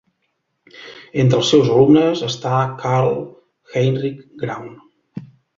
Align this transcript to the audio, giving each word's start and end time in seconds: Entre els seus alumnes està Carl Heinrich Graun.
Entre 1.23 1.41
els 1.41 1.51
seus 1.53 1.69
alumnes 1.75 2.25
està 2.29 2.55
Carl 2.81 3.13
Heinrich 3.77 4.27
Graun. 4.47 4.77